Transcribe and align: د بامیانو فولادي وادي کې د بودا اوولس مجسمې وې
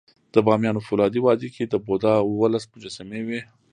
د 0.33 0.35
بامیانو 0.45 0.85
فولادي 0.87 1.19
وادي 1.23 1.49
کې 1.55 1.63
د 1.67 1.73
بودا 1.85 2.13
اوولس 2.25 2.63
مجسمې 2.73 3.21
وې 3.27 3.41